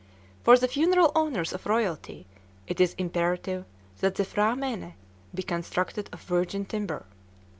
[0.43, 2.25] For the funeral honors of royalty
[2.65, 3.65] it is imperative
[3.99, 4.93] that the P'hra mène
[5.31, 7.05] be constructed of virgin timber.